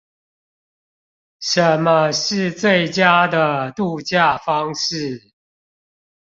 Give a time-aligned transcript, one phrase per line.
[1.39, 5.31] 什麼是最佳的渡假方式